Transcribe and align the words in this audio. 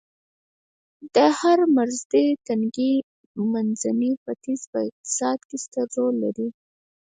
د 1.13 1.15
هرمرز 1.39 1.99
تنګی 2.47 2.93
منځني 3.51 4.11
ختیځ 4.23 4.61
په 4.71 4.79
اقتصاد 4.89 5.39
کې 5.47 5.57
ستر 5.65 5.87
رول 5.95 6.15
لري 6.23 6.49